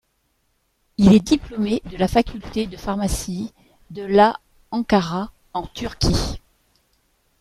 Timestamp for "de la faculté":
1.85-2.65